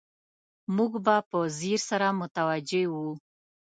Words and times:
موږ 0.75 0.93
به 1.05 1.15
په 1.29 1.39
ځیر 1.57 1.79
سره 1.89 2.07
متوجه 2.19 2.83
وو. 2.91 3.07